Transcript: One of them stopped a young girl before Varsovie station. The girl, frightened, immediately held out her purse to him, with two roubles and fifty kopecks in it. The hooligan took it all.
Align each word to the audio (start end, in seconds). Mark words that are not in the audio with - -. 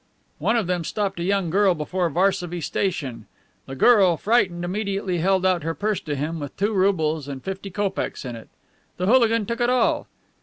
One 0.39 0.55
of 0.57 0.65
them 0.65 0.83
stopped 0.83 1.19
a 1.19 1.23
young 1.23 1.51
girl 1.51 1.75
before 1.75 2.09
Varsovie 2.09 2.61
station. 2.63 3.27
The 3.67 3.75
girl, 3.75 4.17
frightened, 4.17 4.65
immediately 4.65 5.19
held 5.19 5.45
out 5.45 5.61
her 5.61 5.75
purse 5.75 6.01
to 6.01 6.15
him, 6.15 6.39
with 6.39 6.57
two 6.57 6.73
roubles 6.73 7.27
and 7.27 7.43
fifty 7.43 7.69
kopecks 7.69 8.25
in 8.25 8.35
it. 8.35 8.49
The 8.97 9.05
hooligan 9.05 9.45
took 9.45 9.61
it 9.61 9.69
all. 9.69 10.07